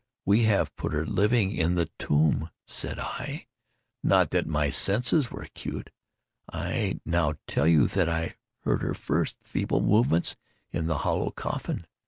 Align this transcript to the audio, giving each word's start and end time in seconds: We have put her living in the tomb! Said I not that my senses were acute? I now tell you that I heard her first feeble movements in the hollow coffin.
We 0.25 0.45
have 0.45 0.75
put 0.77 0.93
her 0.93 1.05
living 1.05 1.51
in 1.55 1.75
the 1.75 1.91
tomb! 1.99 2.49
Said 2.65 2.97
I 2.97 3.45
not 4.01 4.31
that 4.31 4.47
my 4.47 4.71
senses 4.71 5.29
were 5.29 5.43
acute? 5.43 5.91
I 6.51 6.99
now 7.05 7.35
tell 7.45 7.67
you 7.67 7.85
that 7.89 8.09
I 8.09 8.37
heard 8.63 8.81
her 8.81 8.95
first 8.95 9.35
feeble 9.43 9.79
movements 9.81 10.35
in 10.71 10.87
the 10.87 10.97
hollow 11.05 11.29
coffin. 11.29 11.85